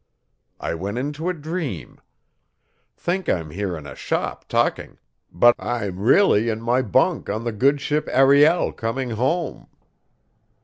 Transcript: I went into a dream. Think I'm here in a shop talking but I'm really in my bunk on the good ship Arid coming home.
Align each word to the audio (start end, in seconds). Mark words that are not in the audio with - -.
I 0.59 0.73
went 0.73 0.97
into 0.97 1.29
a 1.29 1.33
dream. 1.35 1.99
Think 2.97 3.29
I'm 3.29 3.51
here 3.51 3.77
in 3.77 3.85
a 3.85 3.93
shop 3.93 4.47
talking 4.47 4.97
but 5.31 5.53
I'm 5.59 5.99
really 5.99 6.49
in 6.49 6.59
my 6.59 6.81
bunk 6.81 7.29
on 7.29 7.43
the 7.43 7.51
good 7.51 7.79
ship 7.79 8.09
Arid 8.11 8.77
coming 8.77 9.11
home. 9.11 9.67